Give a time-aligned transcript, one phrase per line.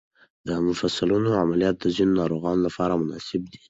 [0.47, 3.57] د مفصلونو عملیات د ځینو ناروغانو لپاره مناسب دي.